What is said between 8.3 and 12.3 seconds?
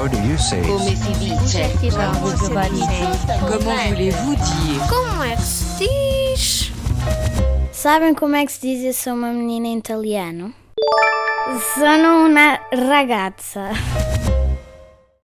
é que se diz eu sou uma menina em italiano? Sono